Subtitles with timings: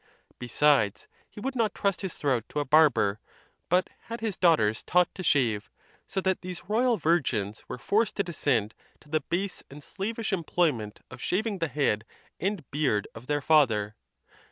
[0.39, 3.19] Besides, he would not trust his throat to a barber,
[3.69, 5.69] but had his daugh ters taught to shave;
[6.07, 11.01] so that these royal virgins were forced to descend to the base and slavish employment
[11.11, 12.03] of shaving the head
[12.39, 13.95] and beard of their father.